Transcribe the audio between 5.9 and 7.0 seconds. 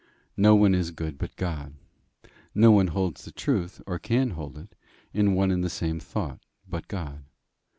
thought, but